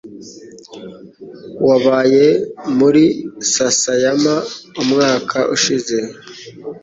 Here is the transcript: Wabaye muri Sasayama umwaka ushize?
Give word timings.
Wabaye 1.67 2.25
muri 2.79 3.03
Sasayama 3.53 4.35
umwaka 4.81 5.37
ushize? 5.55 5.97